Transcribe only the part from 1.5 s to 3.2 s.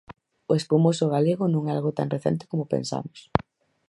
non é algo tan recente como pensamos.